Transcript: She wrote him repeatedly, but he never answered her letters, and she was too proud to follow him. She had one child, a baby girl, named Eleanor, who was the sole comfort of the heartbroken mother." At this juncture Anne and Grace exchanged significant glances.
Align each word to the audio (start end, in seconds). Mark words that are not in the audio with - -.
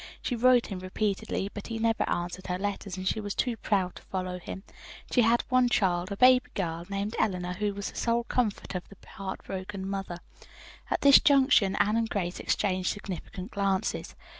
She 0.19 0.35
wrote 0.35 0.65
him 0.71 0.79
repeatedly, 0.79 1.51
but 1.53 1.67
he 1.67 1.77
never 1.77 2.09
answered 2.09 2.47
her 2.47 2.57
letters, 2.57 2.97
and 2.97 3.07
she 3.07 3.19
was 3.21 3.35
too 3.35 3.55
proud 3.55 3.93
to 3.97 4.01
follow 4.01 4.39
him. 4.39 4.63
She 5.13 5.21
had 5.21 5.43
one 5.49 5.69
child, 5.69 6.11
a 6.11 6.17
baby 6.17 6.49
girl, 6.55 6.87
named 6.89 7.15
Eleanor, 7.19 7.53
who 7.53 7.71
was 7.75 7.91
the 7.91 7.95
sole 7.97 8.23
comfort 8.23 8.73
of 8.73 8.83
the 8.89 8.97
heartbroken 9.09 9.87
mother." 9.87 10.17
At 10.89 11.01
this 11.01 11.19
juncture 11.19 11.65
Anne 11.79 11.97
and 11.97 12.09
Grace 12.09 12.39
exchanged 12.39 12.89
significant 12.91 13.51
glances. 13.51 14.15